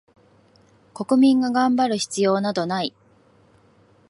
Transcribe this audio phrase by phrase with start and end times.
[0.95, 2.95] 国民が頑張る必要などない